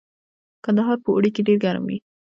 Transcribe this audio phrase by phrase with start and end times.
[0.63, 1.97] کندهار په اوړي کې ډیر ګرم وي